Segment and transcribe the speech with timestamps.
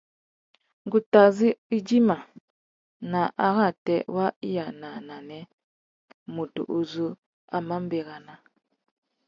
[0.85, 2.17] Ngu tà zú idjima;
[3.11, 5.39] nà arrātê wa iya na nānê,
[6.33, 7.07] mutu uzu
[7.55, 8.33] a má nʼbérana.